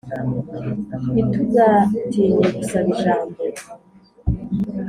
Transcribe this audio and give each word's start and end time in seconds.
ntitugatinye 1.11 2.45
gusaba 2.55 2.87
ijambo 2.95 3.37